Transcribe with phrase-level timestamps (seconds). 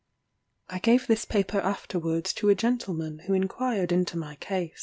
[0.67, 4.79] I gave this paper afterwards to a gentleman who inquired into my case.